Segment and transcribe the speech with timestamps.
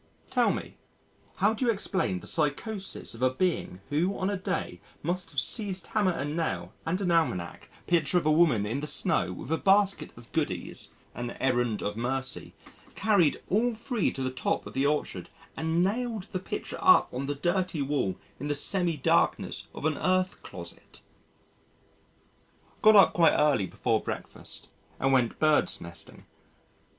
[0.31, 0.77] (Tell me
[1.35, 5.39] how do you explain the psychosis of a being who on a day must have
[5.39, 9.51] seized hammer and nail and an almanac picture of a woman in the snow with
[9.51, 12.55] a basket of goodies "An Errand of Mercy"
[12.95, 17.27] carried all three to the top of the orchard and nailed the picture up on
[17.27, 21.03] the dirty wall in the semi darkness of an earth closet?)
[22.81, 26.25] Got up quite early before breakfast and went birds' nesting....